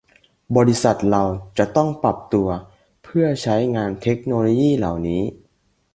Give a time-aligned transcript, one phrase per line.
[0.55, 1.23] บริษัทเรา
[1.57, 2.47] จะต้องปรับตัว
[3.03, 5.21] เพื่อใช้งานเทคโนโลยีเหล่านี้